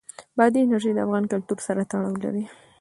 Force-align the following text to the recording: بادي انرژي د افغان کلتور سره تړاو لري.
بادي 0.37 0.59
انرژي 0.63 0.91
د 0.93 0.99
افغان 1.05 1.23
کلتور 1.31 1.57
سره 1.67 1.81
تړاو 1.91 2.15
لري. 2.23 2.43